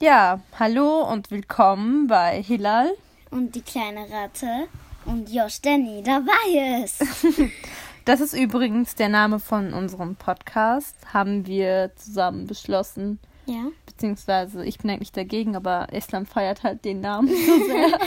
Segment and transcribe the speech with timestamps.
[0.00, 2.90] Ja, hallo und willkommen bei Hilal.
[3.30, 4.66] Und die kleine Ratte
[5.04, 7.04] und Josh, der nie dabei ist.
[8.06, 10.96] Das ist übrigens der Name von unserem Podcast.
[11.12, 13.20] Haben wir zusammen beschlossen.
[13.46, 13.66] ja.
[13.84, 17.98] Beziehungsweise ich bin eigentlich dagegen, aber Islam feiert halt den Namen so sehr.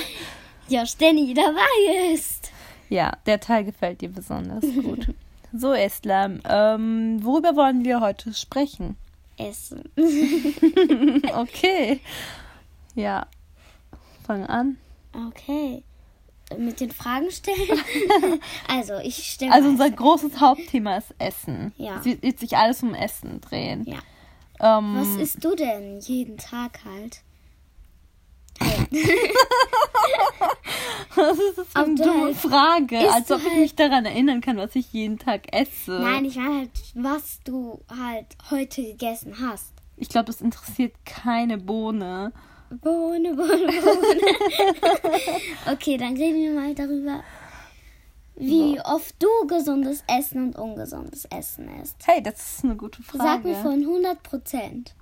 [0.68, 2.52] Josh, der nie dabei ist.
[2.90, 5.14] ja, der Teil gefällt dir besonders gut.
[5.54, 8.98] So, Islam, ähm, worüber wollen wir heute sprechen?
[9.38, 9.84] Essen.
[11.36, 12.00] Okay.
[12.96, 13.28] Ja.
[14.26, 14.78] Fang an.
[15.30, 15.84] Okay.
[16.58, 17.80] Mit den Fragen stellen?
[18.68, 21.74] also, ich stelle Also unser großes Hauptthema ist Essen.
[21.78, 22.00] Ja.
[22.00, 23.86] Es wird sich alles um Essen drehen.
[23.86, 24.00] Ja.
[24.60, 27.22] Ähm, Was isst du denn jeden Tag halt?
[28.92, 29.93] So
[31.86, 35.20] eine du dumme Frage, als ob ich halt- mich daran erinnern kann, was ich jeden
[35.20, 35.92] Tag esse.
[36.00, 39.74] Nein, ich meine halt, was du halt heute gegessen hast.
[39.98, 42.32] Ich glaube, das interessiert keine Bohne.
[42.82, 44.22] Bohne, Bohne, Bohne.
[45.72, 47.24] okay, dann reden wir mal darüber,
[48.36, 51.98] wie oft du gesundes Essen und ungesundes Essen isst.
[52.06, 53.24] Hey, das ist eine gute Frage.
[53.24, 54.96] Sag mir von 100 Prozent.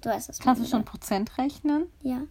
[0.00, 0.38] Du weißt das.
[0.38, 0.90] Kannst du schon 100.
[0.90, 1.86] Prozent rechnen?
[2.02, 2.22] Ja,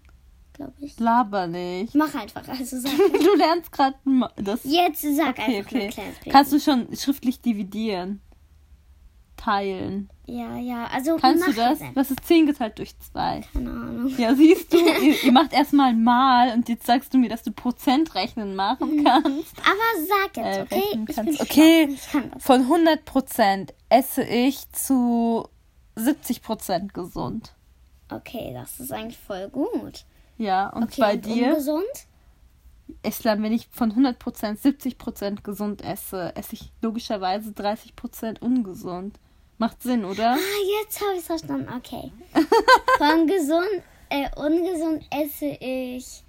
[0.53, 0.99] glaube ich.
[0.99, 1.95] Laber nicht.
[1.95, 2.47] Mach einfach.
[2.47, 2.91] Also sag.
[3.23, 3.95] Du lernst gerade
[4.37, 4.61] das.
[4.63, 5.89] Jetzt sag Okay, einfach okay.
[6.29, 8.21] Kannst du schon schriftlich dividieren?
[9.37, 10.09] Teilen.
[10.27, 10.85] Ja, ja.
[10.93, 11.79] Also Kannst du das?
[11.95, 13.41] Was ist 10 geteilt durch 2?
[13.51, 14.13] Keine Ahnung.
[14.17, 17.51] Ja, siehst du, ihr, ihr macht erstmal mal und jetzt sagst du mir, dass du
[17.51, 19.55] Prozent rechnen machen kannst.
[19.59, 21.05] Aber sag jetzt, Äh, okay?
[21.07, 21.41] Ich kannst.
[21.41, 21.87] Okay.
[21.91, 22.43] Ich kann das.
[22.43, 25.47] Von 100 Prozent esse ich zu
[25.95, 27.53] 70 Prozent gesund.
[28.09, 30.05] Okay, das ist eigentlich voll gut.
[30.41, 32.07] Ja, und Okay, bei und dir, ungesund?
[33.03, 38.41] Islam, wenn ich von 100 Prozent 70 Prozent gesund esse, esse ich logischerweise 30 Prozent
[38.41, 39.19] ungesund.
[39.59, 40.31] Macht Sinn, oder?
[40.33, 41.69] Ah, jetzt habe ich es verstanden.
[41.77, 42.11] Okay.
[42.97, 46.23] Von gesund, äh, ungesund esse ich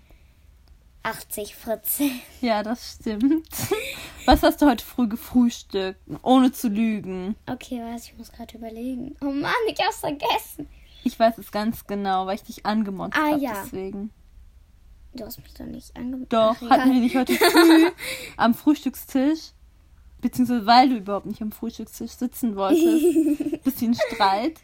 [1.04, 2.12] 80 Prozent.
[2.42, 3.48] Ja, das stimmt.
[4.26, 5.98] Was hast du heute früh gefrühstückt?
[6.22, 7.34] Ohne zu lügen.
[7.50, 8.04] Okay, was?
[8.04, 9.16] Ich muss gerade überlegen.
[9.22, 10.68] Oh Mann, ich hab's vergessen.
[11.04, 13.40] Ich weiß es ganz genau, weil ich dich angemotzt Ah, habe.
[13.40, 13.62] ja.
[13.64, 14.10] Deswegen.
[15.14, 16.32] Du hast mich doch nicht angemacht.
[16.32, 17.00] Doch, Ach, hatten wir egal.
[17.00, 17.90] nicht heute früh
[18.38, 19.50] am Frühstückstisch,
[20.20, 24.58] beziehungsweise weil du überhaupt nicht am Frühstückstisch sitzen wolltest, bisschen Streit.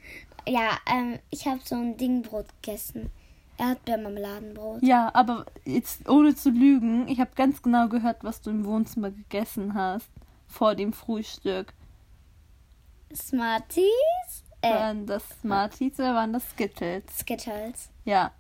[0.47, 3.10] Ja, ähm, ich habe so ein Dingbrot gegessen.
[3.59, 4.82] Erdbeermarmeladenbrot.
[4.82, 9.10] Ja, aber jetzt ohne zu lügen, ich habe ganz genau gehört, was du im Wohnzimmer
[9.10, 10.09] gegessen hast
[10.47, 11.75] vor dem Frühstück.
[13.15, 14.44] Smarties?
[14.61, 17.05] Äh, Waren das Smarties oder waren das Skittles?
[17.19, 17.91] Skittles.
[18.05, 18.33] Ja.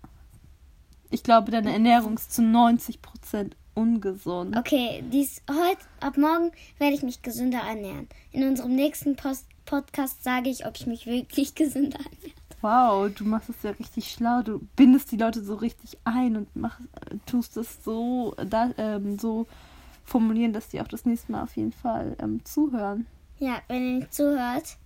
[1.10, 4.56] Ich glaube, deine Ernährung ist zu 90% ungesund.
[4.56, 8.08] Okay, dies heute, ab morgen werde ich mich gesünder ernähren.
[8.32, 12.38] In unserem nächsten Post Podcast sage ich, ob ich mich wirklich gesünder ernähre.
[12.60, 14.42] Wow, du machst es ja richtig schlau.
[14.42, 16.80] Du bindest die Leute so richtig ein und mach,
[17.26, 19.46] tust es so, da, ähm, so
[20.04, 23.06] formulieren, dass die auch das nächste Mal auf jeden Fall ähm, zuhören.
[23.38, 24.76] Ja, wenn ihr nicht zuhört,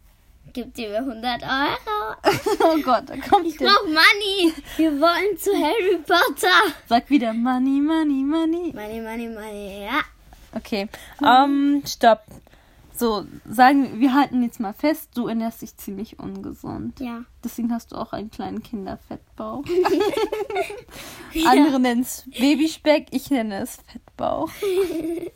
[0.78, 2.16] ihr mir 100 Euro.
[2.74, 4.52] oh Gott, da kommt Ich brauche Money.
[4.76, 6.74] Wir wollen zu Harry Potter.
[6.88, 8.72] Sag wieder Money, Money, Money.
[8.74, 9.84] Money, money, money.
[9.84, 10.00] Ja.
[10.54, 10.88] Okay,
[11.24, 12.24] ähm, stopp.
[12.94, 17.00] So, sagen wir halten jetzt mal fest, du ernährst dich ziemlich ungesund.
[17.00, 17.24] Ja.
[17.42, 19.64] Deswegen hast du auch einen kleinen Kinderfettbauch.
[21.46, 24.50] Andere nennen es Babyspeck, ich nenne es Fettbauch.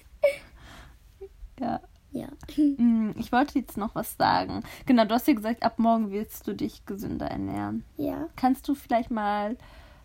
[1.61, 1.81] ja.
[2.17, 2.29] Ja.
[2.79, 4.63] Mm, Ich wollte jetzt noch was sagen.
[4.87, 7.85] Genau, du hast ja gesagt, ab morgen willst du dich gesünder ernähren.
[7.97, 8.29] Ja.
[8.37, 9.57] Kannst du vielleicht mal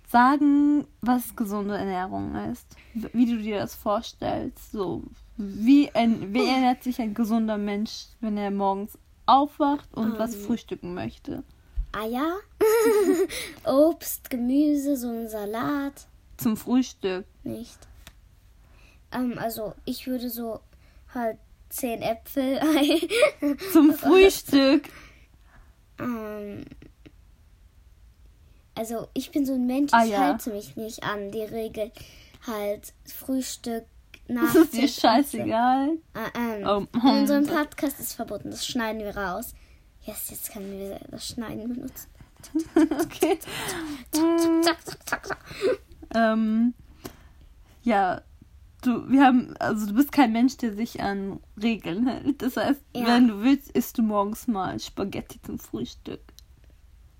[0.09, 2.67] sagen, was gesunde Ernährung ist?
[2.93, 4.71] Wie du dir das vorstellst?
[4.71, 5.03] So,
[5.37, 10.41] wie, ein, wie ernährt sich ein gesunder Mensch, wenn er morgens aufwacht und was Ähm.
[10.41, 11.43] frühstücken möchte?
[11.93, 12.35] Eier.
[13.65, 16.07] Obst, Gemüse, so ein Salat.
[16.37, 17.25] Zum Frühstück.
[17.43, 17.77] Nicht.
[19.11, 20.59] Ähm, also ich würde so
[21.13, 21.37] halt
[21.71, 22.59] 10 Äpfel.
[23.73, 24.87] Zum Frühstück.
[25.99, 26.65] ähm,
[28.75, 30.19] also ich bin so ein Mensch, Ah, ich ja.
[30.19, 31.91] halte mich nicht an die Regel.
[32.47, 33.85] Halt Frühstück
[34.27, 34.53] nach.
[34.53, 34.99] Das ist dir 10, 15.
[35.41, 35.89] scheißegal.
[36.15, 39.53] Äh, ähm, Oh, in unserem Podcast ist verboten, das schneiden wir raus.
[40.03, 42.07] Yes, jetzt können wir das Schneiden benutzen.
[43.03, 43.37] Okay.
[46.15, 46.73] Ähm,
[47.83, 48.21] ja,
[48.81, 52.41] du, wir haben, also du bist kein Mensch, der sich an Regeln hält.
[52.41, 53.07] Das heißt, Ja.
[53.07, 56.21] wenn du willst, isst du morgens mal Spaghetti zum Frühstück.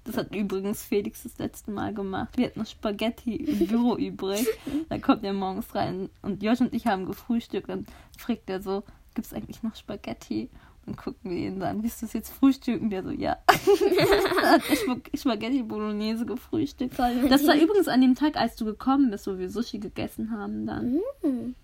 [0.04, 2.36] Das hat übrigens Felix das letzte Mal gemacht.
[2.36, 4.48] Wir hatten noch Spaghetti im Büro übrig.
[4.90, 7.70] Da kommt er morgens rein und Josh und ich haben gefrühstückt.
[7.70, 7.86] Dann
[8.18, 8.84] fragt er so,
[9.14, 10.50] gibt es eigentlich noch Spaghetti?
[10.86, 12.90] Dann gucken wir ihn an, willst du es jetzt frühstücken?
[12.90, 13.38] Der so, ja.
[13.48, 16.98] Hat Spag- Spaghetti Bolognese gefrühstückt.
[16.98, 20.66] Das war übrigens an dem Tag, als du gekommen bist, wo wir Sushi gegessen haben
[20.66, 21.00] dann.
[21.22, 21.56] Mm.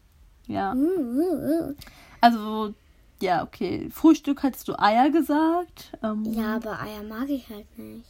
[0.48, 0.74] Ja.
[0.74, 1.76] Uh, uh, uh.
[2.22, 2.74] Also,
[3.20, 3.90] ja, okay.
[3.92, 5.92] Frühstück hattest du Eier gesagt.
[6.04, 8.06] Ähm, Ja, aber Eier mag ich halt nicht.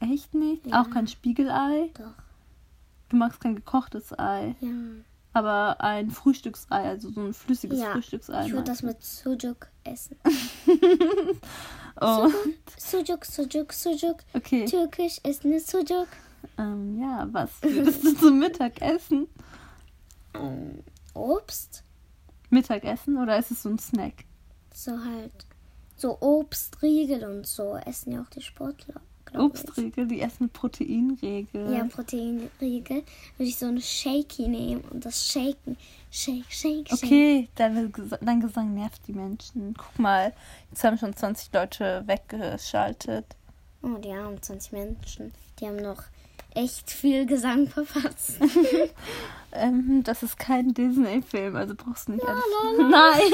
[0.00, 0.66] Echt nicht?
[0.66, 0.82] Ja.
[0.82, 1.90] Auch kein Spiegelei?
[1.94, 2.22] Doch.
[3.08, 4.54] Du magst kein gekochtes Ei.
[4.60, 4.68] Ja.
[5.32, 8.46] Aber ein Frühstücksei, also so ein flüssiges Ja, Frühstücksei.
[8.46, 10.16] Ich würde das mit Sujuk essen.
[12.02, 12.30] Oh,
[12.78, 14.18] Sujuk, Sujuk, Sujuk.
[14.32, 14.64] okay.
[14.64, 16.06] Türkisch ist eine Sujuk.
[16.56, 19.26] Ähm, ja, was würdest du zum Mittagessen?
[20.34, 20.82] Ähm,
[21.12, 21.82] Obst.
[22.48, 24.24] Mittagessen oder ist es so ein Snack?
[24.72, 25.46] So halt.
[25.96, 29.02] So Obstriegel und so essen ja auch die Sportler.
[29.32, 29.60] Glaub ich.
[29.60, 31.72] Obstriegel, die essen mit Proteinriegel.
[31.72, 33.02] Ja, Proteinriegel.
[33.36, 35.76] Würde ich so eine Shaky nehmen und das shaken.
[36.10, 37.04] Shake, shake, shake.
[37.04, 39.74] Okay, dein, dein Gesang nervt die Menschen.
[39.76, 40.32] Guck mal,
[40.70, 43.26] jetzt haben schon 20 Leute weggeschaltet.
[43.82, 45.32] Oh, die armen 20 Menschen.
[45.58, 46.02] Die haben noch
[46.54, 48.38] echt viel Gesang verpasst.
[49.52, 52.44] Ähm, das ist kein Disney-Film, also brauchst du nicht alles.
[52.78, 53.32] Nein!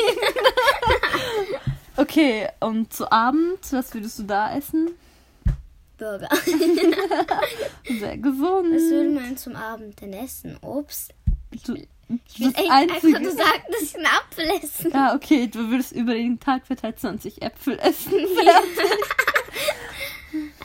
[1.97, 4.91] okay, und zu Abend, was würdest du da essen?
[5.97, 6.29] Burger.
[7.89, 8.75] Sehr gesund.
[8.75, 10.57] Was würde man zum Abend denn essen?
[10.63, 11.13] Obst?
[11.51, 11.87] Ich will
[12.39, 13.17] das echt einzige.
[13.17, 14.91] einfach nur sagen, dass ich einen Apfel essen.
[14.93, 18.13] ja, okay, du würdest über den Tag verteilt 20 Äpfel essen.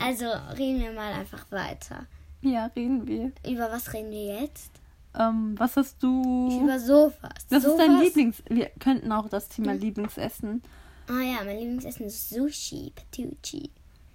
[0.00, 0.26] Also
[0.58, 2.06] reden wir mal einfach weiter.
[2.42, 3.32] ja, reden wir.
[3.48, 4.70] Über was reden wir jetzt?
[5.18, 6.60] Ähm, was hast du?
[6.62, 7.30] Über Sofas.
[7.48, 7.78] Ist Sofas?
[7.78, 8.42] dein Lieblings...
[8.48, 10.62] Wir könnten auch das Thema Lieblingsessen.
[11.08, 13.70] Ah ja, mein Lieblingsessen ist Sushi Patucci.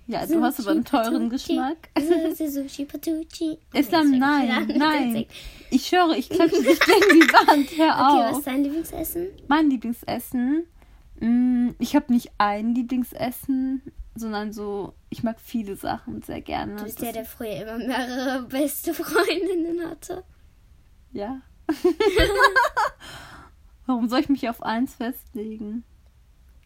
[0.10, 1.90] Ja, du hast aber einen teuren Geschmack.
[3.74, 5.26] Islam, nein, nein.
[5.70, 7.70] Ich schwöre, ich klatsche dich gegen die Wand.
[7.78, 8.38] Hör Okay, was auf.
[8.40, 9.28] ist dein Lieblingsessen?
[9.50, 10.64] Mein Lieblingsessen.
[11.20, 13.82] mm, Ich habe nicht ein Lieblingsessen,
[14.16, 16.78] sondern so, ich mag viele Sachen sehr gerne.
[16.78, 20.24] Du bist der, der früher immer mehrere beste Freundinnen hatte.
[21.12, 21.42] ja.
[23.86, 25.84] Warum soll ich mich auf eins festlegen?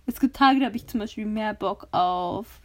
[0.06, 2.62] Es gibt Tage, da habe ich zum Beispiel mehr Bock auf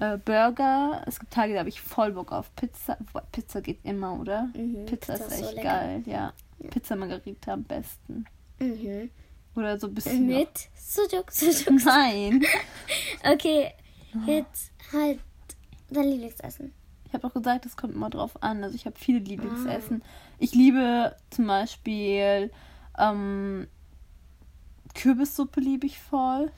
[0.00, 1.02] äh, Burger.
[1.06, 2.96] Es gibt Tage, da habe ich voll Bock auf Pizza.
[3.32, 4.48] Pizza geht immer, oder?
[4.54, 5.68] Mhm, Pizza, Pizza ist ist so echt lecker.
[5.68, 6.32] geil, ja.
[6.70, 8.24] Pizza Margarita am besten.
[8.58, 9.10] Mhm.
[9.54, 10.26] Oder so ein bisschen.
[10.26, 11.82] Mit Sujuk, Sujuk.
[11.84, 12.42] Nein.
[13.24, 13.72] Okay,
[14.26, 15.20] jetzt halt
[15.90, 16.72] dein Lieblingsessen.
[17.04, 18.62] Ich habe auch gesagt, es kommt immer drauf an.
[18.62, 19.22] Also ich habe viele Ah.
[19.28, 20.02] Lieblingsessen.
[20.38, 22.50] Ich liebe zum Beispiel
[22.98, 23.66] ähm,
[24.94, 26.50] Kürbissuppe liebe ich voll.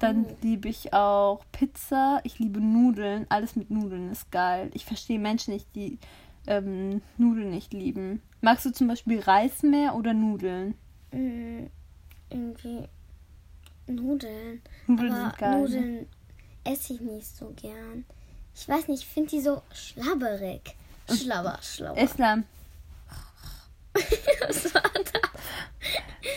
[0.00, 0.36] Dann Oh.
[0.42, 2.20] liebe ich auch Pizza.
[2.24, 3.26] Ich liebe Nudeln.
[3.28, 4.70] Alles mit Nudeln ist geil.
[4.74, 5.98] Ich verstehe Menschen nicht, die
[6.46, 8.22] ähm, Nudeln nicht lieben.
[8.40, 10.74] Magst du zum Beispiel Reis mehr oder Nudeln?
[11.12, 11.66] Mm,
[12.30, 12.84] irgendwie
[13.88, 14.62] Nudeln.
[14.86, 15.50] Nudeln Aber sind geil.
[15.50, 15.58] ne?
[15.60, 16.06] Nudeln
[16.64, 18.04] esse ich nicht so gern.
[18.54, 20.76] Ich weiß nicht, ich finde die so schlabberig.
[21.10, 22.00] Schlabber, schlabber.
[22.00, 22.44] Islam.
[24.46, 25.42] Was war das?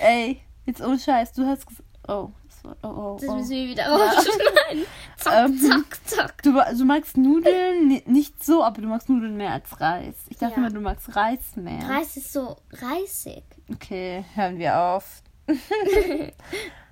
[0.02, 1.34] Ey, jetzt ohne Scheiß.
[1.34, 1.88] Du hast gesagt.
[2.08, 2.32] Oh,
[2.62, 2.78] das war.
[2.84, 3.36] Oh, oh, Das oh.
[3.36, 4.86] müssen wir wieder rausschneiden.
[5.18, 6.44] Zack, Ähm, zack, zack.
[6.44, 10.16] Du, du magst Nudeln ni- nicht so, aber du magst Nudeln mehr als Reis.
[10.30, 10.68] Ich dachte Ja.
[10.68, 11.88] immer, du magst Reis mehr.
[11.88, 13.44] Reis ist so reisig.
[13.72, 15.22] Okay, hören wir auf.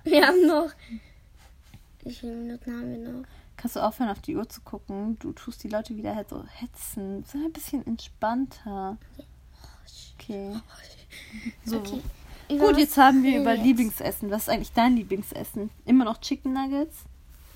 [0.04, 0.70] Wir haben noch.
[2.02, 3.26] Wie viele Minuten haben wir noch?
[3.56, 5.18] Kannst du aufhören, auf die Uhr zu gucken?
[5.18, 7.24] Du tust die Leute wieder halt so hetzen.
[7.26, 8.96] Sei ein bisschen entspannter.
[10.18, 10.56] Okay.
[11.64, 11.78] So.
[11.78, 12.00] Okay.
[12.58, 13.54] Gut, jetzt haben wir über?
[13.54, 14.30] Lieblingsessen.
[14.30, 15.70] Was ist eigentlich dein Lieblingsessen?
[15.84, 16.96] Immer noch Chicken Nuggets?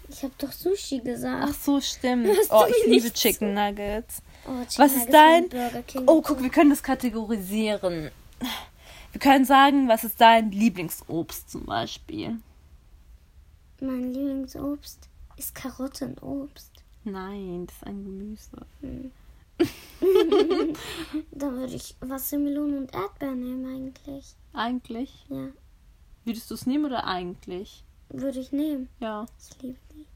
[0.08, 1.46] Ich habe doch Sushi gesagt.
[1.48, 2.28] Ach so, stimmt.
[2.50, 4.22] Oh, ich liebe Chicken Nuggets.
[4.46, 6.02] Oh, Chicken Was ist Nuggets dein- Burger King.
[6.06, 8.10] Oh, guck, wir können das kategorisieren.
[9.12, 12.36] Wir können sagen, was ist dein Lieblingsobst zum Beispiel?
[13.80, 16.70] Mein Lieblingsobst ist Karottenobst.
[17.04, 18.50] Nein, das ist ein Gemüse.
[21.32, 24.34] Dann würde ich Wassermelonen und Erdbeeren nehmen eigentlich.
[24.54, 25.24] Eigentlich?
[25.28, 25.48] Ja,
[26.24, 27.84] Würdest du es nehmen oder eigentlich?
[28.08, 28.88] würde ich nehmen.
[29.00, 30.06] Ja, Ich liebe die.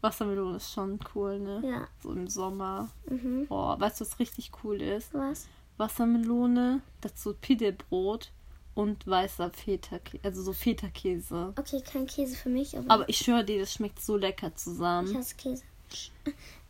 [0.00, 1.60] Wassermelone ist schon cool, ne?
[1.64, 1.88] Ja.
[2.02, 2.88] So im Sommer.
[3.08, 3.46] Mhm.
[3.48, 5.12] Boah, weißt du, was richtig cool ist?
[5.12, 5.46] Was?
[5.76, 8.30] Wassermelone, dazu Pidebrot
[8.74, 11.52] und weißer Feta-Käse, also so Feta-Käse.
[11.58, 14.54] Okay, kein Käse für mich, aber, Aber ich schwöre dir, das schmeckt so lecker ich
[14.56, 15.14] zusammen.
[15.16, 15.64] hasse Käse.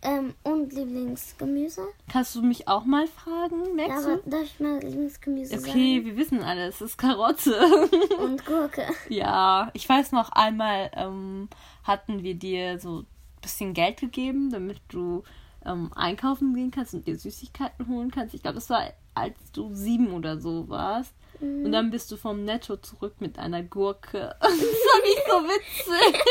[0.02, 1.82] Ähm, und Lieblingsgemüse?
[2.10, 4.30] Kannst du mich auch mal fragen, Ja, aber du?
[4.30, 7.50] darf ich mal Lieblingsgemüse Okay, wir wissen alles, es ist Karotte.
[7.50, 7.90] sagen?
[8.18, 8.86] Und Gurke.
[9.10, 11.48] ja, ich weiß noch einmal ähm,
[11.84, 13.06] hatten wir dir so ein
[13.42, 15.22] bisschen Geld gegeben, damit du
[15.64, 18.34] ähm, einkaufen gehen kannst und dir Süßigkeiten holen kannst.
[18.34, 18.82] Ich glaube, das war
[19.14, 21.12] als du sieben oder so warst.
[21.40, 21.66] Mhm.
[21.66, 24.34] Und dann bist du vom Netto zurück mit einer Gurke.
[24.40, 26.22] Das fand ich so witzig.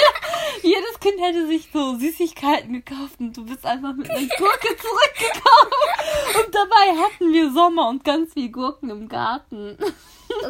[0.63, 6.43] Jedes Kind hätte sich so Süßigkeiten gekauft und du bist einfach mit einer Gurke zurückgekommen.
[6.43, 9.77] Und dabei hatten wir Sommer und ganz viel Gurken im Garten.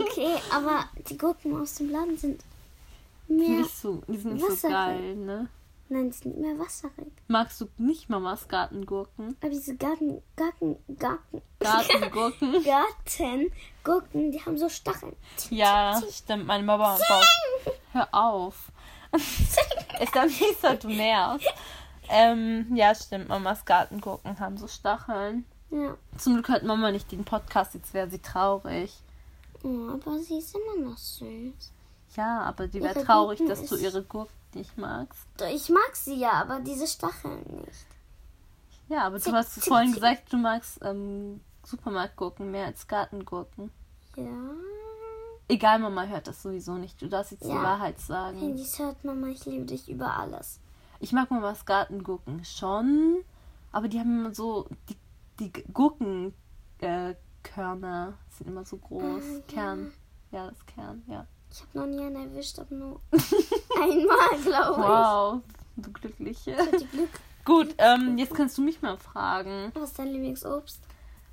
[0.01, 2.41] Okay, aber die Gurken aus dem Laden sind
[3.27, 3.61] mehr.
[3.61, 5.47] Nicht so, die sind nicht so geil, ne?
[5.91, 7.11] Nein, die sind mehr wasserig.
[7.27, 9.35] Magst du nicht Mamas Gartengurken?
[9.41, 12.63] Aber diese Garten, Garten, Garten, Gartengurken?
[12.63, 15.15] Gartengurken, die haben so Stacheln.
[15.49, 16.45] ja, stimmt.
[16.45, 17.73] Meine Mama baut.
[17.91, 18.71] Hör auf.
[19.11, 21.47] Ist nicht so, du nervst.
[22.07, 23.27] Ähm, ja, stimmt.
[23.27, 25.45] Mamas Gartengurken haben so Stacheln.
[25.71, 25.97] Ja.
[26.17, 28.93] Zum Glück hört Mama nicht den Podcast, jetzt wäre sie traurig.
[29.63, 31.71] Oh, aber sie ist immer noch süß.
[32.15, 35.27] Ja, aber die wäre traurig, dass du ihre Gurken nicht magst.
[35.51, 37.85] Ich mag sie ja, aber diese Stacheln nicht.
[38.87, 43.71] Ja, aber du hast vorhin gesagt, du magst ähm, Supermarktgurken mehr als Gartengurken.
[44.15, 44.25] Ja.
[45.47, 46.99] Egal, Mama hört das sowieso nicht.
[47.01, 47.61] Du darfst jetzt die Ja.
[47.63, 48.39] Wahrheit sagen.
[48.39, 50.59] Handys hört Mama, ich liebe dich über alles.
[50.99, 53.23] Ich mag Mamas Gartengurken schon,
[53.71, 54.97] aber die haben immer so, die,
[55.39, 56.33] die Gurkenkörner
[56.81, 59.23] äh, sind immer so groß.
[59.23, 59.41] Ah, ja.
[59.47, 59.91] Kern.
[60.31, 61.25] Ja, das Kern, ja.
[61.51, 63.01] Ich habe noch nie einen erwischt, aber nur
[63.81, 65.41] einmal, glaube Wow,
[65.77, 66.51] du Glückliche.
[66.51, 66.57] ich.
[66.57, 67.09] Ich hatte Glück.
[67.45, 69.71] Gut, ähm, jetzt kannst du mich mal fragen.
[69.73, 70.79] Was ist dein Lieblingsobst?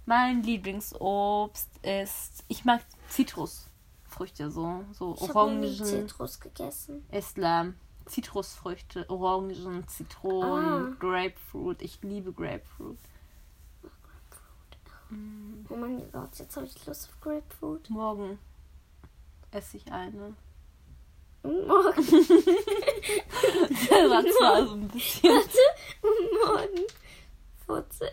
[0.06, 7.04] Mein Lieblingsobst ist, ich mag Zitrusfrüchte, so, so Ich habe noch nie Orangen, Zitrus gegessen.
[7.10, 7.74] Islam,
[8.06, 10.96] Zitrusfrüchte, Orangen, Zitronen, Ah.
[10.98, 11.82] Grapefruit.
[11.82, 12.98] Ich liebe Grapefruit.
[15.68, 17.90] Oh mein Gott, jetzt habe ich Lust auf Grapefruit.
[17.90, 18.38] Morgen
[19.50, 20.34] esse ich eine.
[21.42, 22.04] Morgen.
[23.88, 25.32] Das war zwar so ein bisschen.
[26.44, 26.84] Morgen.
[27.64, 28.10] Furze.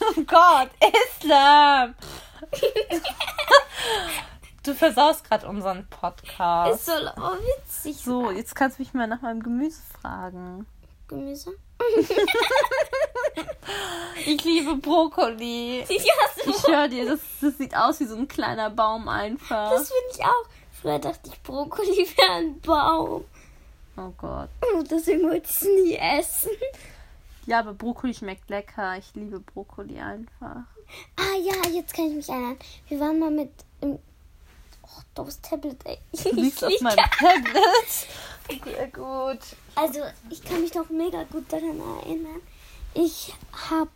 [0.00, 1.94] Oh Gott, Islam!
[4.62, 6.74] Du versaust gerade unseren Podcast.
[6.74, 7.96] Ist so oh, witzig.
[7.96, 10.66] So, jetzt kannst du mich mal nach meinem Gemüse fragen.
[11.08, 11.52] Gemüse?
[14.26, 15.80] Ich liebe Brokkoli.
[15.80, 16.50] Ja, so.
[16.50, 19.70] Ich höre dir, das, das sieht aus wie so ein kleiner Baum einfach.
[19.70, 20.46] Das finde ich auch.
[20.80, 23.24] Früher dachte ich, Brokkoli wäre ein Baum.
[23.96, 24.48] Oh Gott.
[24.74, 26.50] Und deswegen wollte ich es nie essen.
[27.46, 28.96] Ja, aber Brokkoli schmeckt lecker.
[28.98, 30.62] Ich liebe Brokkoli einfach.
[31.16, 32.58] Ah ja, jetzt kann ich mich erinnern.
[32.88, 33.50] Wir waren mal mit
[33.80, 33.98] im
[34.96, 35.98] Oh, das Tablet, ey.
[36.12, 38.06] Du liegst auf meinem Tablet.
[38.48, 39.40] Sehr gut.
[39.74, 42.40] Also, ich kann mich noch mega gut daran erinnern.
[42.94, 43.34] Ich
[43.70, 43.88] hab.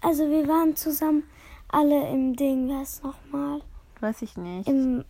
[0.00, 1.24] Also, wir waren zusammen
[1.68, 3.60] alle im Ding, ist nochmal?
[4.00, 4.68] Weiß ich nicht.
[4.68, 5.04] Im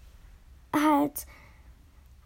[0.74, 1.26] halt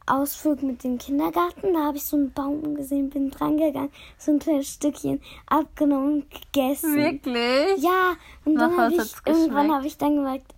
[0.06, 1.74] Ausflug mit dem Kindergarten.
[1.74, 6.22] Da habe ich so einen Baum gesehen, bin dran gegangen, so ein kleines Stückchen abgenommen
[6.22, 6.96] und gegessen.
[6.96, 7.82] Wirklich?
[7.82, 10.54] Ja, und Nach dann was habe ich irgendwann habe ich dann gemerkt,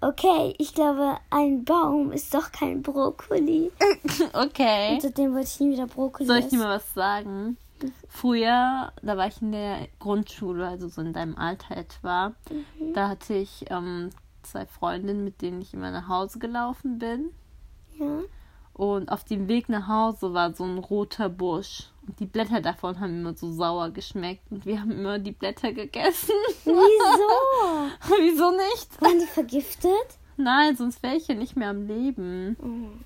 [0.00, 3.70] okay, ich glaube, ein Baum ist doch kein Brokkoli.
[4.32, 4.94] Okay.
[4.94, 7.56] Und seitdem wollte ich nie wieder Brokkoli Soll ich dir mal was sagen?
[8.08, 12.30] Früher, da war ich in der Grundschule, also so in deinem Alter etwa.
[12.50, 12.94] Mhm.
[12.94, 14.10] Da hatte ich ähm,
[14.42, 17.30] zwei Freundinnen, mit denen ich immer nach Hause gelaufen bin.
[17.98, 18.20] Ja.
[18.78, 21.88] Und auf dem Weg nach Hause war so ein roter Busch.
[22.06, 24.50] Und die Blätter davon haben immer so sauer geschmeckt.
[24.50, 26.32] Und wir haben immer die Blätter gegessen.
[26.64, 27.90] Wieso?
[28.20, 29.02] Wieso nicht?
[29.02, 29.90] Waren die vergiftet?
[30.36, 32.56] Nein, sonst wäre ich ja nicht mehr am Leben.
[32.62, 32.96] Oh,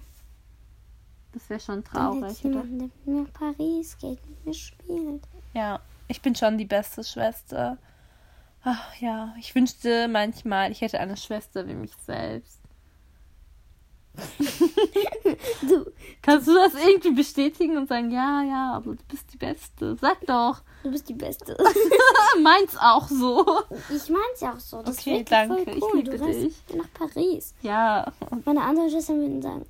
[1.32, 2.64] Das wäre schon traurig, oder?
[2.64, 5.22] mit mir Paris geht, mit mir spielt.
[5.54, 7.78] Ja, ich bin schon die beste Schwester.
[8.62, 12.60] Ach ja, ich wünschte manchmal, ich hätte eine Schwester wie mich selbst.
[15.68, 15.86] Du,
[16.20, 19.96] Kannst du das irgendwie bestätigen und sagen, ja, ja, aber du bist die Beste.
[20.00, 20.60] Sag doch.
[20.82, 21.56] du bist die Beste.
[22.42, 23.44] Meins auch so.
[23.88, 24.82] Ich mein's ja auch so.
[24.82, 25.96] Das Okay, danke, voll ich cool.
[25.96, 26.54] liebe du dich.
[26.74, 27.54] nach Paris.
[27.62, 28.12] Ja,
[28.44, 29.66] Meine anderen Schwestern würden sagen,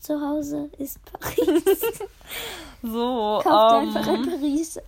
[0.00, 1.64] zu Hause ist Paris.
[2.82, 3.40] so.
[3.42, 4.78] Kauf dir einfach ein Ähm, Paris.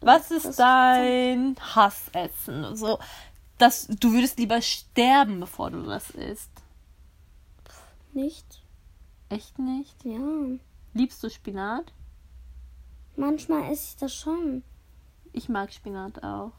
[0.00, 2.76] was Das- ist dein Hassessen?
[2.76, 2.98] So,
[3.58, 6.50] dass du würdest lieber sterben, bevor du das isst.
[8.12, 8.62] Nicht?
[9.28, 10.04] Echt nicht?
[10.04, 10.18] Ja.
[10.94, 11.92] Liebst du Spinat?
[13.16, 14.62] Manchmal esse ich das schon.
[15.32, 16.52] Ich mag Spinat auch.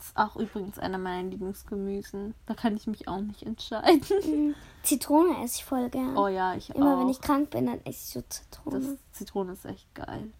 [0.00, 2.34] Ist auch übrigens einer meiner Lieblingsgemüsen.
[2.46, 4.02] Da kann ich mich auch nicht entscheiden.
[4.26, 4.54] Mhm.
[4.82, 6.16] Zitrone esse ich voll gern.
[6.16, 7.00] Oh ja, ich Immer auch.
[7.00, 8.80] wenn ich krank bin, dann esse ich so Zitrone.
[8.80, 10.32] das Zitrone ist echt geil.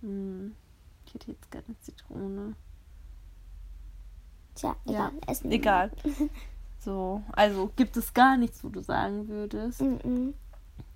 [0.00, 0.52] Mm,
[1.04, 2.54] Ich hätte jetzt gerne Zitrone.
[4.54, 5.12] Tja, Ja, egal.
[5.26, 5.90] Essen wir Egal.
[6.84, 9.80] So, also gibt es gar nichts, wo du sagen würdest.
[9.80, 10.00] mal.
[10.04, 10.34] Mhm.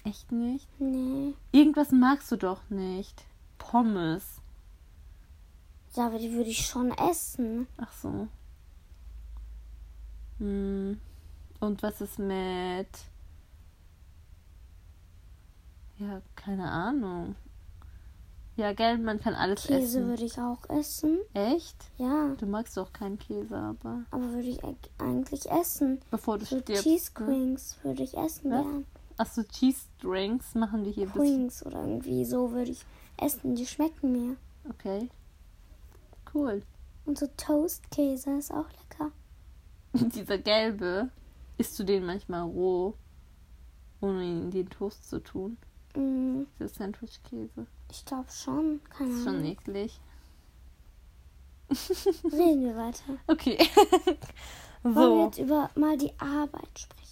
[0.05, 0.69] Echt nicht?
[0.81, 1.35] Nee.
[1.53, 3.25] Irgendwas magst du doch nicht.
[3.59, 4.41] Pommes.
[5.95, 7.67] Ja, aber die würde ich schon essen.
[7.77, 8.29] Ach so.
[10.39, 11.01] Hm.
[11.61, 12.89] Und was ist mit.
[15.99, 17.37] Ja, keine Ahnung.
[18.57, 20.09] Ja, gell, man kann alles Käse essen.
[20.09, 21.19] würde ich auch essen.
[21.35, 21.77] Echt?
[21.99, 24.05] Ja, Du magst doch keinen Käse, aber.
[24.11, 26.01] aber würde ich eig- eigentlich essen.
[26.11, 26.83] Bevor du So stirbst.
[26.85, 27.27] Cheese ne?
[27.27, 28.63] Queens würde ich essen Was?
[28.63, 28.87] gern.
[29.19, 31.07] Achso, Cheese Drinks machen wir hier.
[31.09, 32.85] Queens oder irgendwie so würde ich
[33.19, 33.55] essen.
[33.55, 34.37] Die schmecken mir.
[34.71, 35.09] Okay.
[36.35, 36.63] Cool.
[37.05, 39.13] Und so Toastkäse ist auch lecker.
[39.93, 41.09] Dieser gelbe,
[41.59, 42.95] isst du den manchmal roh,
[44.01, 45.57] ohne ihn in den Toast zu tun?
[45.95, 47.67] Mm, Dieser Sandwich-Käse.
[47.91, 48.81] Ich glaube schon.
[48.97, 50.01] Keine Ist schon eklig.
[52.25, 53.03] Reden wir weiter.
[53.27, 53.59] Okay.
[54.83, 55.25] Wollen wir so.
[55.27, 57.03] jetzt über mal die Arbeit sprechen?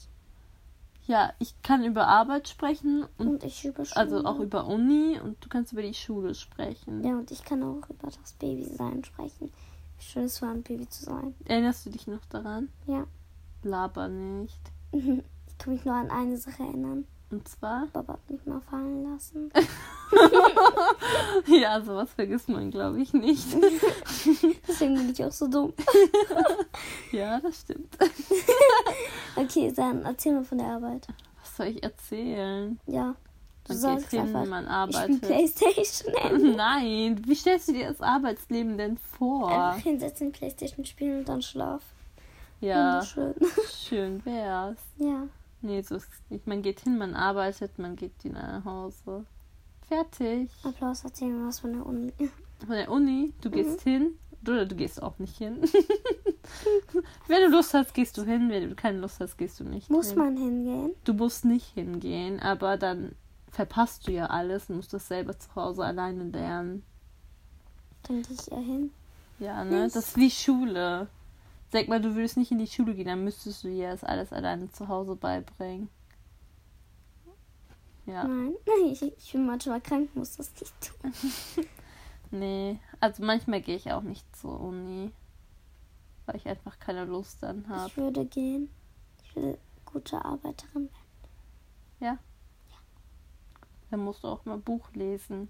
[1.06, 3.96] Ja, ich kann über Arbeit sprechen und Und ich über Schule.
[3.96, 7.04] also auch über Uni und du kannst über die Schule sprechen.
[7.04, 9.52] Ja, und ich kann auch über das Babysein sprechen.
[9.98, 11.34] Wie schön es war, ein Baby zu sein.
[11.44, 12.68] Erinnerst du dich noch daran?
[12.86, 13.06] Ja.
[13.62, 14.60] Laber nicht.
[15.56, 17.06] Ich kann mich nur an eine Sache erinnern.
[17.34, 17.88] Und zwar?
[17.92, 19.50] Hat mich mal fallen lassen.
[21.48, 23.44] ja, sowas vergisst man, glaube ich, nicht.
[24.68, 25.72] Deswegen bin ich auch so dumm.
[27.10, 27.92] ja, das stimmt.
[29.34, 31.08] Okay, dann erzähl mal von der Arbeit.
[31.40, 32.78] Was soll ich erzählen?
[32.86, 33.16] Ja.
[33.66, 35.20] Du Man sagst hin, einfach, man ich spiele arbeitet.
[35.22, 36.54] Playstation.
[36.56, 39.50] Nein, wie stellst du dir das Arbeitsleben denn vor?
[39.50, 41.82] Einfach hinsetzen, Playstation spielen und dann schlaf.
[42.60, 43.34] Ja, Wunderschön.
[43.68, 44.78] schön wär's.
[44.98, 45.26] Ja.
[45.64, 46.46] Nee, so ist es nicht.
[46.46, 49.24] Man geht hin, man arbeitet, man geht wieder nach Hause.
[49.88, 50.50] Fertig.
[50.62, 52.12] Applaus, erzähl mir was von der Uni.
[52.60, 53.90] Von der Uni, du gehst Mhm.
[53.90, 55.62] hin oder du gehst auch nicht hin.
[57.28, 58.50] wenn du Lust hast, gehst du hin.
[58.50, 60.18] Wenn du keine Lust hast, gehst du nicht Muss hin.
[60.18, 60.90] man hingehen?
[61.04, 63.14] Du musst nicht hingehen, aber dann
[63.50, 66.82] verpasst du ja alles und musst das selber zu Hause alleine lernen.
[68.02, 68.90] Dann gehe ich ja hin.
[69.38, 69.84] Ja, ne?
[69.84, 71.08] Das ist wie Schule.
[71.74, 74.32] Sag mal, du würdest nicht in die Schule gehen, dann müsstest du dir das alles
[74.32, 75.88] alleine zu Hause beibringen.
[78.06, 78.54] Ja, Nein,
[78.92, 81.12] ich, ich bin manchmal krank, muss das nicht tun.
[82.30, 82.78] nee.
[83.00, 85.10] Also manchmal gehe ich auch nicht zur Uni,
[86.26, 87.88] weil ich einfach keine Lust dann habe.
[87.88, 88.70] Ich würde gehen.
[89.24, 90.88] Ich will gute Arbeiterin
[91.98, 92.20] werden.
[93.90, 95.48] Dann musst du auch mal Buch lesen.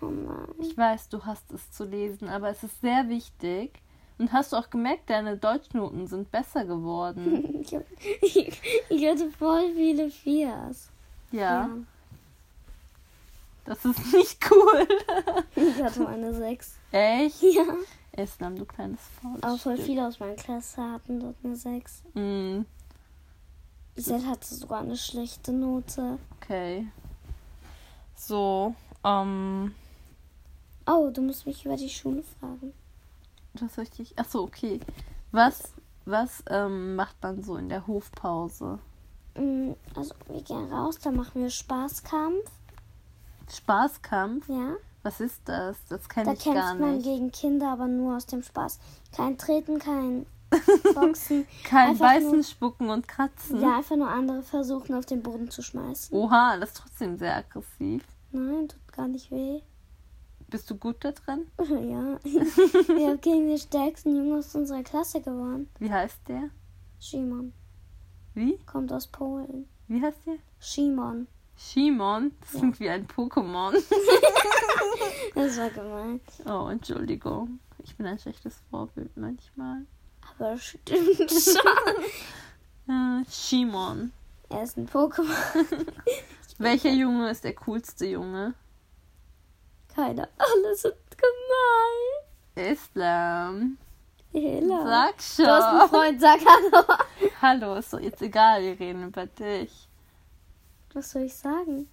[0.00, 0.48] Oh nein.
[0.58, 3.80] Ich weiß, du hast es zu lesen, aber es ist sehr wichtig.
[4.18, 7.64] Und hast du auch gemerkt, deine Deutschnoten sind besser geworden.
[8.20, 10.90] Ich, hatte voll viele Viers.
[11.30, 11.70] Ja,
[13.64, 14.88] das ist nicht cool.
[15.54, 16.76] Ich hatte mal eine Sechs.
[16.90, 17.42] Echt?
[17.42, 17.64] Ja.
[18.16, 19.44] Islam, du kleines Faulstück.
[19.44, 22.02] Aber voll viele aus meiner Klasse hatten dort eine Sechs.
[22.14, 22.62] Mm,
[23.96, 26.18] Isel hatte sogar eine schlechte Note.
[26.40, 26.86] okay.
[28.16, 29.74] So, ähm,
[30.86, 32.72] Oh, du musst mich über die Schule fragen.
[33.54, 34.18] Ich dich...
[34.18, 34.80] Achso, okay.
[35.30, 35.72] Was,
[36.04, 38.78] was ähm, macht man so in der Hofpause?
[39.36, 42.50] Mm, Also, wir gehen raus, dann machen wir Spaßkampf.
[43.50, 44.48] Spaßkampf?
[44.48, 44.74] Ja.
[45.02, 45.76] Was ist das?
[45.88, 47.04] Das kenne Da ich gar kämpft man nicht.
[47.04, 48.78] gegen Kinder, aber nur aus dem Spaß.
[49.14, 50.26] Kein Treten, kein
[50.94, 51.46] Boxen.
[51.64, 53.60] Kein einfach Beißen, nur- Spucken und Kratzen.
[53.60, 56.16] Ja, einfach nur andere versuchen, auf den Boden zu schmeißen.
[56.16, 58.04] Oha, das ist trotzdem sehr aggressiv.
[58.30, 59.60] Nein, tut gar nicht weh.
[60.52, 61.46] Bist du gut da drin?
[61.58, 62.18] Ja.
[62.22, 65.70] Wir haben gegen den stärksten Jungen aus unserer Klasse gewonnen.
[65.78, 66.50] Wie heißt der?
[67.00, 67.54] Shimon.
[68.34, 68.58] Wie?
[68.66, 69.66] Kommt aus Polen.
[69.88, 70.36] Wie heißt der?
[70.60, 71.26] Shimon.
[71.56, 72.32] Shimon.
[72.42, 73.74] Das klingt wie ein Pokémon.
[75.34, 76.20] Das war gemein.
[76.44, 77.58] Oh, Entschuldigung.
[77.82, 79.86] Ich bin ein schlechtes Vorbild manchmal.
[80.20, 83.24] Aber stimmt schon.
[83.30, 84.12] Shimon.
[84.50, 85.86] Er ist ein Pokémon.
[86.58, 88.52] Welcher Junge ist der coolste Junge?
[89.94, 90.28] Keiner.
[90.38, 92.72] Alle sind gemein.
[92.72, 93.78] Islam.
[94.32, 94.84] Hela.
[94.86, 95.88] Sag Du hast einen schon.
[95.88, 96.84] Freund, sag Hallo.
[97.42, 99.88] Hallo, ist doch jetzt egal, wir reden über dich.
[100.94, 101.88] Was soll ich sagen?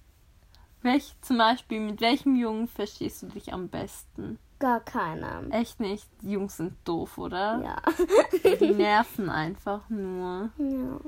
[0.82, 4.38] Welch, zum Beispiel, mit welchem Jungen verstehst du dich am besten?
[4.58, 5.42] Gar keiner.
[5.50, 6.06] Echt nicht?
[6.22, 7.60] Die Jungs sind doof, oder?
[7.62, 8.56] Ja.
[8.60, 10.50] Die nerven einfach nur.
[10.58, 11.00] ja.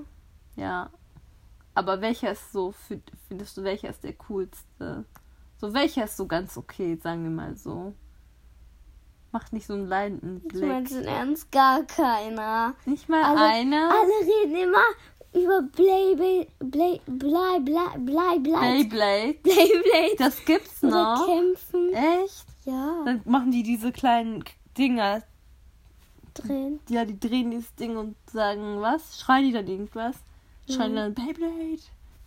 [0.56, 0.90] Ja.
[1.74, 2.74] Aber welcher ist so,
[3.28, 5.06] findest du, welcher ist der coolste?
[5.62, 7.94] So, welcher ist so ganz okay, sagen wir mal so.
[9.30, 10.64] Macht nicht so einen leidenden Blick.
[10.68, 12.74] meinst in Ernst gar keiner.
[12.84, 13.88] Nicht mal Alle- einer?
[13.88, 14.82] Alle reden immer
[15.32, 19.34] über Blei, Blei, Blei, Blei, Beyblade.
[19.38, 21.26] Blei, Das gibt's Oder noch.
[21.26, 21.92] kämpfen.
[21.94, 22.44] Echt?
[22.64, 24.42] Ja, Dann machen die diese kleinen
[24.76, 25.22] Dinger.
[26.34, 26.80] drehen.
[26.88, 29.20] Ja, die drehen dieses Ding und sagen was?
[29.20, 30.16] Schreien die dann irgendwas?
[30.68, 30.96] Schreien Mhm.
[30.96, 31.78] dann Beyblade?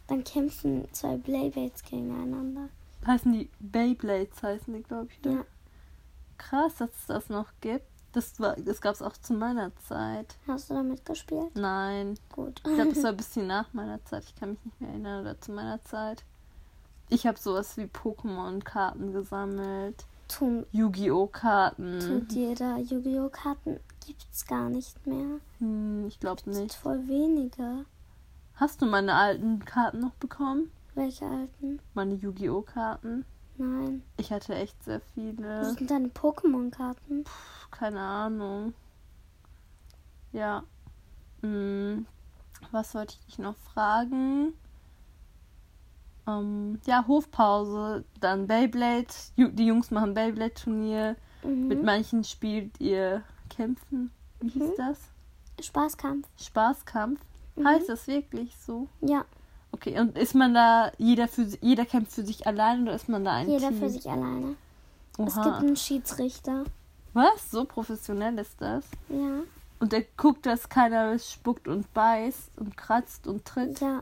[0.08, 2.70] Dann kämpfen zwei Beyblades gegeneinander.
[3.06, 5.26] Heißen die Beyblades, heißen die, glaube ich.
[5.26, 5.46] Ja.
[6.38, 7.86] Krass, dass es das noch gibt.
[8.14, 10.38] Das, war, das gab es auch zu meiner Zeit.
[10.48, 11.52] Hast du damit gespielt?
[11.56, 12.18] Nein.
[12.32, 12.62] Gut.
[12.66, 14.24] Ich glaube, das war ein bisschen nach meiner Zeit.
[14.24, 16.24] Ich kann mich nicht mehr erinnern oder zu meiner Zeit.
[17.10, 20.06] Ich habe sowas wie Pokémon-Karten gesammelt.
[20.72, 21.28] Yu-Gi-Oh!
[21.28, 22.00] Karten.
[22.00, 23.30] tut jeder Yu-Gi-Oh!
[23.30, 25.40] Karten gibt's gar nicht mehr.
[25.60, 26.74] Hm, ich glaube Gibt nicht.
[26.74, 27.86] voll wenige.
[28.56, 30.72] Hast du meine alten Karten noch bekommen?
[30.96, 31.80] Welche alten?
[31.94, 32.62] Meine Yu-Gi-Oh!
[32.62, 33.26] Karten?
[33.58, 34.02] Nein.
[34.18, 35.74] Ich hatte echt sehr viele.
[35.74, 37.24] sind deine Pokémon-Karten?
[37.72, 38.74] Keine Ahnung.
[40.32, 40.64] Ja.
[41.42, 42.06] Hm,
[42.72, 44.54] was wollte ich dich noch fragen?
[46.28, 49.08] Ähm, ja, Hofpause, dann Beyblade.
[49.38, 51.16] Die Jungs machen Beyblade-Turnier.
[51.44, 51.68] Mhm.
[51.68, 54.12] Mit manchen spielt ihr Kämpfen.
[54.42, 54.74] Wie hieß Mhm.
[54.78, 55.00] das?
[55.62, 56.28] Spaßkampf.
[56.42, 57.22] Spaßkampf.
[57.56, 57.68] Mhm.
[57.68, 58.88] Heißt das wirklich so?
[59.02, 59.24] Ja,
[59.76, 63.26] Okay, und ist man da, jeder für jeder kämpft für sich allein oder ist man
[63.26, 63.80] da ein jeder Team?
[63.80, 64.56] für sich alleine.
[65.18, 65.58] Es gibt Oha.
[65.58, 66.64] einen Schiedsrichter.
[67.14, 67.52] Was?
[67.52, 68.86] So professionell ist das?
[69.10, 69.42] Ja,
[69.82, 73.82] Und der guckt, dass keiner spuckt und beißt und kratzt und tritt.
[73.82, 74.02] ja.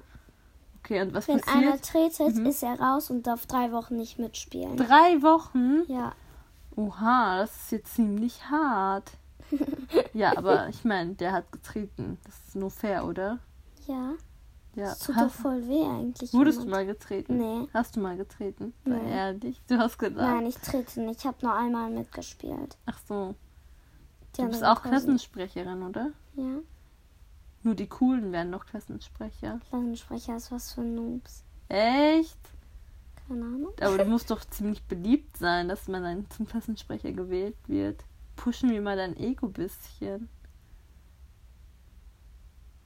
[0.84, 2.18] Okay, und was Wenn einer passiert?
[2.20, 2.46] tretet, Mhm.
[2.46, 4.78] ist er raus und darf drei Wochen nicht mitspielen.
[4.78, 5.84] Drei Wochen?
[5.92, 6.12] Ja,
[6.76, 9.12] Oha, das ist jetzt ziemlich hart.
[10.14, 12.18] ja, aber ich meine, der hat getreten.
[12.26, 13.40] Das ist nur fair, oder?
[13.88, 14.12] ja.
[14.76, 14.86] Ja.
[14.86, 16.34] Das tut doch voll weh eigentlich.
[16.34, 17.38] wurdest du mal getreten?
[17.38, 17.68] Nee.
[17.74, 18.74] Hast du mal getreten?
[18.86, 19.12] Sei Nee.
[19.12, 19.62] ehrlich.
[19.68, 20.18] Du hast gedacht.
[20.36, 21.20] Nein, ich trete nicht.
[21.20, 22.76] Ich habe nur einmal mitgespielt.
[22.88, 23.36] Ach so.
[24.36, 26.12] Die Du bist auch Kurse- Klassensprecherin, oder?
[26.36, 26.58] Ja,
[27.62, 29.60] Nur die Coolen werden doch Klassensprecher.
[29.70, 31.44] Klassensprecher ist was für Noobs.
[31.70, 32.38] Echt?
[33.28, 33.72] Keine Ahnung.
[33.80, 38.04] Aber du musst doch ziemlich beliebt sein, dass man dann zum Klassensprecher gewählt wird.
[38.36, 40.30] Pushen wir mal dein Ego bisschen.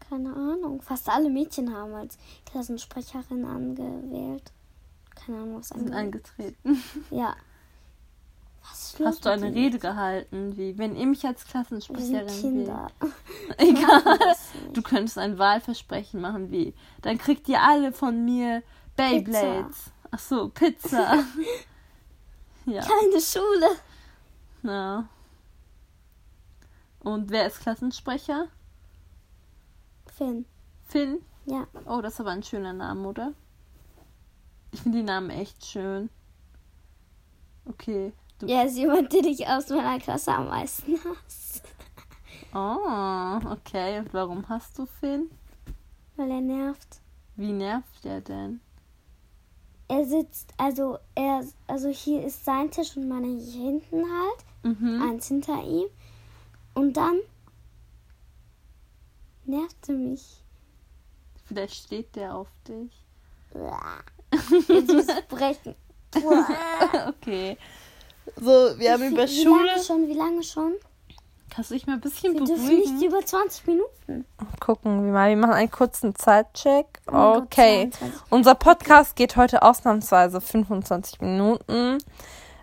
[0.09, 0.81] Keine Ahnung.
[0.81, 4.51] Fast alle Mädchen haben als Klassensprecherin angewählt.
[5.15, 6.55] Keine Ahnung, was Sind angewählt.
[6.65, 6.83] angetreten.
[7.11, 7.35] Ja.
[8.69, 9.53] Was ist Hast du eine?
[9.53, 12.87] Rede gehalten, wie wenn ihr mich als Klassensprecherin sind Kinder.
[12.99, 13.13] wählt?
[13.57, 14.35] Egal.
[14.73, 18.63] Du könntest ein Wahlversprechen machen wie, dann kriegt ihr alle von mir
[18.97, 19.91] Beyblades.
[20.11, 21.23] Ach so, Pizza.
[22.65, 22.81] ja.
[22.81, 23.69] Keine Schule.
[24.63, 25.07] ja.
[26.99, 28.47] Und wer ist Klassensprecher?
[30.17, 30.45] Finn.
[30.87, 31.21] Finn?
[31.45, 31.67] Ja.
[31.85, 33.33] Oh, das ist aber ein schöner Name, oder?
[34.71, 36.09] Ich finde die Namen echt schön.
[37.65, 38.13] Okay.
[38.39, 41.61] Du Ja, ist jemand, den ich aus meiner Klasse am meisten hasse.
[42.53, 43.99] Oh, okay.
[43.99, 45.29] Und warum hast du Finn?
[46.15, 47.01] Weil er nervt.
[47.35, 48.61] Wie nervt der denn?
[49.89, 54.79] Er sitzt, also er, also hier ist sein Tisch und meiner hier hinten halt.
[54.79, 55.01] Mhm.
[55.01, 55.87] Eins hinter ihm.
[56.73, 57.19] Und dann
[59.47, 60.43] nervt er mich.
[61.45, 62.91] Vielleicht steht der auf dich.
[64.67, 65.75] Jetzt muss ich brechen.
[67.07, 67.57] okay.
[68.35, 69.65] So, wir haben wie, über wie Schule.
[69.65, 70.07] lange schon?
[70.07, 70.73] Wie lange schon?
[71.49, 73.07] Kannst du dich mal ein bisschen Wir dürfen nicht beruhigen?
[73.07, 74.25] über 20 Minuten.
[74.59, 75.29] Gucken wir mal.
[75.29, 76.85] Wir machen einen kurzen Zeitcheck.
[77.07, 77.89] Oh Gott, Okay.
[77.89, 78.21] 22.
[78.29, 81.97] Unser Podcast geht heute ausnahmsweise 25 Minuten.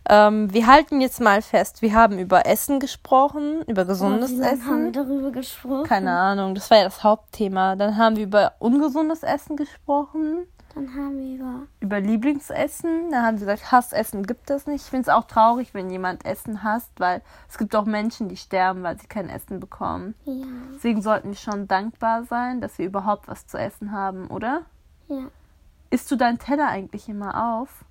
[0.08, 4.64] Ähm, wir halten jetzt mal fest, wir haben über Essen gesprochen, über gesundes oh, lange
[4.64, 4.92] haben wir Essen.
[4.92, 5.84] darüber gesprochen?
[5.84, 7.74] Keine Ahnung, das war ja das Hauptthema.
[7.76, 13.10] Dann haben wir über ungesundes Essen gesprochen, Dann haben wir über über Lieblingsessen.
[13.10, 14.82] Dann haben sie gesagt, Hassessen gibt es nicht.
[14.84, 18.36] Ich finde es auch traurig, wenn jemand Essen hasst, weil es gibt auch Menschen, die
[18.36, 20.14] sterben, weil sie kein Essen bekommen.
[20.26, 20.34] ja,
[20.74, 24.62] Deswegen sollten wir schon dankbar sein, dass wir überhaupt was zu essen haben, oder?
[25.08, 25.28] ja.
[25.90, 27.84] Isst du deinen Teller eigentlich immer auf?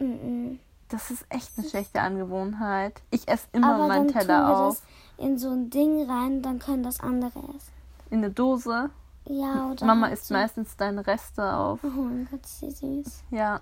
[0.00, 0.58] Mm -mm.
[0.92, 3.00] Das ist echt eine schlechte Angewohnheit.
[3.10, 4.74] Ich esse immer Aber meinen dann tun Teller wir auf.
[4.74, 7.72] das in so ein Ding rein, dann können das andere essen.
[8.10, 8.90] In eine Dose.
[9.24, 9.86] Ja, oder?
[9.86, 10.34] Mama halt isst so.
[10.34, 11.80] meistens deine Reste auf.
[11.82, 13.22] Oh mein Gott, ist die süß.
[13.30, 13.60] Ja.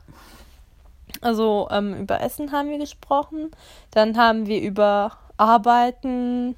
[1.20, 3.52] Also ähm, über Essen haben wir gesprochen.
[3.92, 6.56] Dann haben wir über Arbeiten,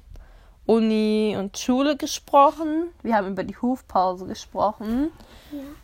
[0.65, 2.87] Uni und Schule gesprochen.
[3.03, 5.11] Wir haben über die Hofpause gesprochen.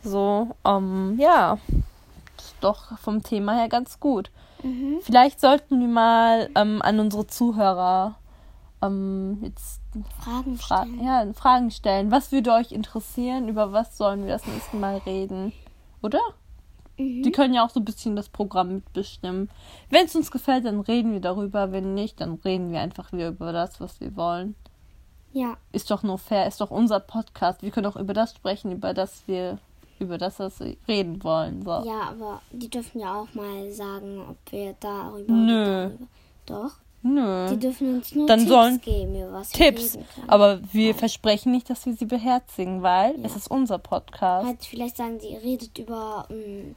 [0.02, 1.60] So, ähm, ja.
[2.38, 4.32] Ist doch vom Thema her ganz gut.
[4.63, 4.99] Mhm.
[5.01, 8.15] Vielleicht sollten wir mal ähm, an unsere Zuhörer
[8.81, 9.81] ähm, jetzt
[10.23, 11.03] Fragen Fra stellen.
[11.03, 12.11] ja, Fragen stellen.
[12.11, 13.49] Was würde euch interessieren?
[13.49, 15.51] Über was sollen wir das nächste Mal reden?
[16.01, 16.19] Oder?
[16.97, 17.23] Mhm.
[17.23, 19.49] Die können ja auch so ein bisschen das Programm mitbestimmen.
[19.89, 21.71] Wenn es uns gefällt, dann reden wir darüber.
[21.71, 24.55] Wenn nicht, dann reden wir einfach wieder über das, was wir wollen.
[25.31, 27.61] Ja, Ist doch nur fair, ist doch unser Podcast.
[27.61, 29.59] Wir können auch über das sprechen, über das wir,
[29.99, 31.62] über das, was wir reden wollen.
[31.63, 31.69] So.
[31.85, 35.65] ja, aber die dürfen ja auch mal sagen, ob wir darüber Nö.
[35.89, 36.07] darüber.
[36.45, 36.71] Doch.
[37.01, 37.47] Nö.
[37.51, 39.93] Die dürfen uns nur Dann Tipps sollen- geben, über was wir Tipps.
[39.95, 40.29] reden können.
[40.29, 43.25] Aber wir versprechen nicht, dass wir sie beherzigen, weil Ja.
[43.25, 44.45] es ist unser Podcast.
[44.47, 46.75] halt vielleicht sagen, die redet über mm,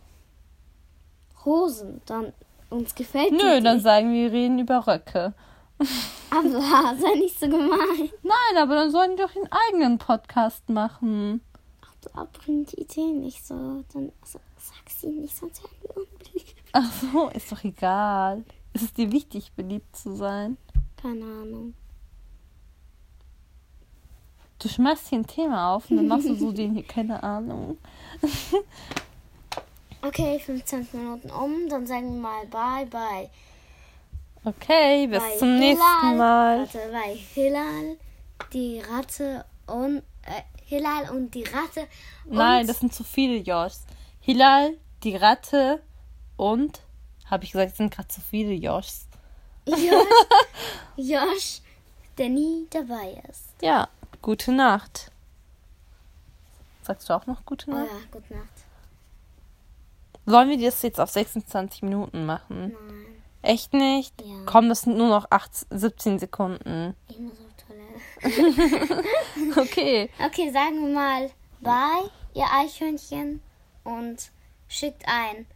[1.44, 2.00] Hosen.
[2.06, 2.32] Dann
[2.70, 3.82] uns gefällt die Nö, dann nicht.
[3.82, 5.35] sagen wir, wir reden über Röcke.
[6.30, 6.48] Aber
[6.98, 8.08] sei nicht so gemein.
[8.22, 11.40] Nein, aber dann sollen die doch ihren eigenen Podcast machen.
[12.02, 13.54] Du bring die Idee nicht so.
[13.92, 16.54] Dann also, sag sie nicht, sonst werden wir unbeliebt.
[16.72, 18.44] Ach so, ist doch egal.
[18.72, 20.56] Ist es dir wichtig, beliebt zu sein?
[21.00, 21.74] Keine Ahnung.
[24.58, 27.78] Du schmeißt hier ein Thema auf und dann machst du so den hier, keine Ahnung.
[30.04, 31.68] Okay, 15 Minuten um.
[31.68, 33.30] Dann sagen wir mal bye bye.
[34.44, 36.58] Okay, bis Bei zum nächsten Hilal- Mal.
[36.58, 37.96] Warte, bei Hilal,
[38.52, 41.87] die Ratte und äh, Hilal und die Ratte.
[42.24, 43.85] Und Nein, das sind zu viele Joshs.
[44.20, 45.82] Hilal, die Ratte
[46.37, 46.80] und.
[47.26, 49.06] Habe ich gesagt, es sind gerade zu viele Joshs.
[49.64, 49.78] Josh,
[50.96, 51.61] Josh,
[52.18, 53.44] der nie dabei ist.
[53.62, 53.88] Ja,
[54.20, 55.11] gute Nacht.
[56.82, 57.88] Sagst du auch noch gute Oh Nacht?
[57.90, 58.48] ja, gute Nacht.
[60.26, 62.72] Sollen wir das jetzt auf 26 Minuten machen?
[62.72, 63.06] Nein,
[63.42, 64.20] Echt nicht?
[64.22, 64.35] Ja.
[64.46, 66.94] Komm, das sind nur noch 8, 17 Sekunden.
[67.08, 67.51] ich muss auf.
[69.56, 70.08] Okay.
[70.24, 71.30] Okay, sagen wir mal
[71.61, 73.42] bye, ihr Eichhörnchen.
[73.85, 74.30] Und
[74.68, 75.46] schickt ein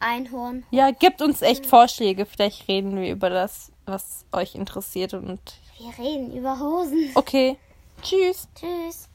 [0.00, 0.64] Einhorn.
[0.70, 2.26] Ja, gebt uns echt Vorschläge.
[2.26, 5.14] Vielleicht reden wir über das, was euch interessiert.
[5.14, 5.40] Und
[5.78, 7.10] Wir reden über Hosen.
[7.14, 7.56] okay.
[8.02, 8.48] Tschüss.
[8.54, 9.08] Tschüss.